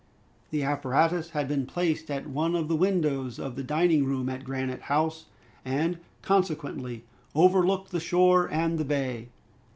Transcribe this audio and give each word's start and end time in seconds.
The 0.49 0.63
apparatus 0.63 1.29
had 1.29 1.47
been 1.47 1.67
placed 1.67 2.09
at 2.09 2.25
one 2.25 2.55
of 2.55 2.67
the 2.67 2.75
windows 2.75 3.37
of 3.37 3.55
the 3.55 3.63
dining 3.63 4.03
room 4.03 4.29
at 4.29 4.43
Granite 4.43 4.81
House, 4.89 5.27
and 5.63 5.99
consequently 6.23 7.03
overlooked 7.35 7.91
the 7.91 7.99
shore 7.99 8.49
and 8.51 8.79
the 8.79 8.85
bay. 8.85 9.29